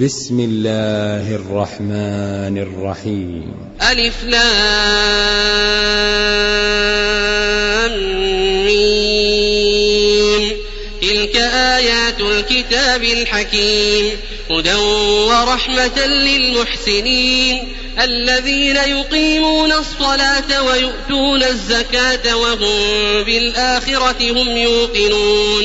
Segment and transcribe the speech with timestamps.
[0.00, 3.54] بسم الله الرحمن الرحيم.
[3.90, 4.46] ألف لام
[11.02, 14.10] تلك آيات الكتاب الحكيم.
[14.50, 17.68] هدى ورحمة للمحسنين.
[17.98, 22.78] الذين يقيمون الصلاة ويؤتون الزكاة وهم
[23.24, 25.64] بالآخرة هم يوقنون.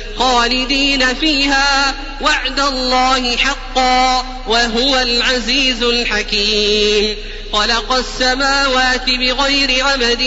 [0.17, 7.15] خالدين فيها وعد الله حقا وهو العزيز الحكيم.
[7.53, 10.23] خلق السماوات بغير عمد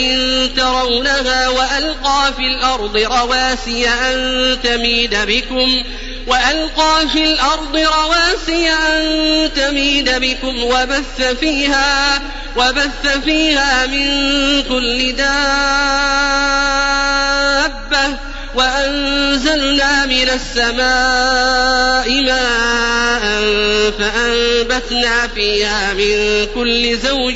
[0.57, 5.85] ترونها وألقى في الأرض رواسي أن تميد بكم
[6.27, 12.23] وألقى في الأرض رواسي أن تميد بكم وبث فيها
[12.57, 16.84] وبث فيها من كل دابة
[18.55, 23.25] وأنزلنا من السماء ماء
[23.99, 27.35] فأنبتنا فيها من كل زوج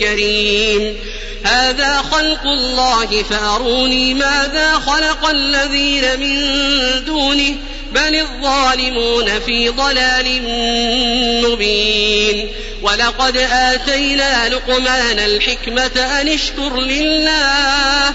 [0.00, 0.96] كريم.
[1.44, 6.38] هذا خلق الله فأروني ماذا خلق الذين من
[7.04, 7.54] دونه
[7.92, 10.42] بل الظالمون في ضلال
[11.44, 12.48] مبين.
[12.82, 18.14] ولقد آتينا لقمان الحكمة أن اشكر لله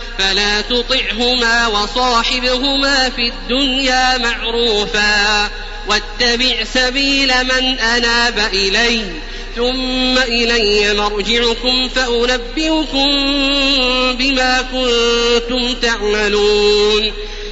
[0.21, 5.49] فلا تطعهما وصاحبهما في الدنيا معروفا
[5.87, 9.01] واتبع سبيل من أناب إلي
[9.55, 13.09] ثم إلي مرجعكم فأنبئكم
[14.17, 17.11] بما كنتم تعملون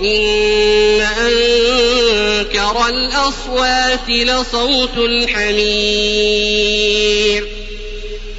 [0.00, 6.36] إن أنكر الأصوات لصوت الحمير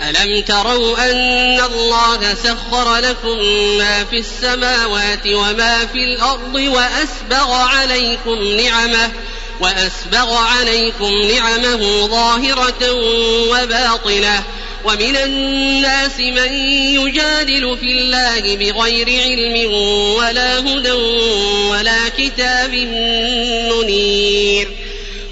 [0.02, 3.38] ألم تروا أن الله سخر لكم
[3.78, 9.12] ما في السماوات وما في الأرض وأسبغ عليكم نعمه
[9.60, 12.92] وأسبغ عليكم نعمه ظاهرة
[13.52, 14.44] وباطنة
[14.86, 19.74] ومن الناس من يجادل في الله بغير علم
[20.16, 20.92] ولا هدى
[21.78, 22.74] ولا كتاب
[23.72, 24.68] منير.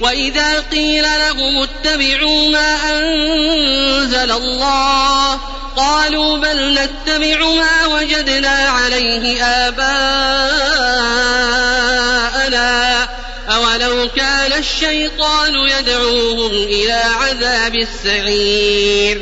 [0.02, 5.34] وإذا قيل لهم اتبعوا ما أنزل الله
[5.76, 9.96] قالوا بل نتبع ما وجدنا عليه آباءنا.
[13.50, 19.22] أولو كان الشيطان يدعوهم إلى عذاب السعير.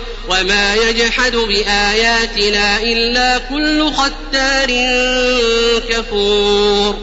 [0.31, 4.67] وما يجحد بآياتنا إلا كل ختار
[5.89, 6.97] كفور.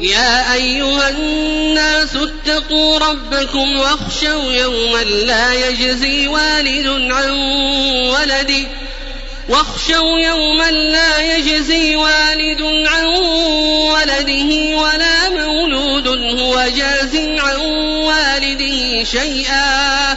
[0.00, 7.30] يا أيها الناس اتقوا ربكم واخشوا يوما لا يجزي والد عن
[8.10, 8.66] ولده
[9.48, 13.06] واخشوا يوما لا يجزي والد عن
[13.94, 16.08] ولده ولا مولود
[16.38, 20.16] هو جاز عن والده شيئا.